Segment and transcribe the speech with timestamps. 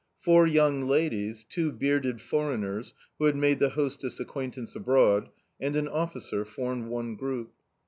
[0.19, 5.87] Four young ladies, two bearded foreigners, who had made the hostess' acquaintance abroad, and an
[5.87, 7.51] officer, formed one group.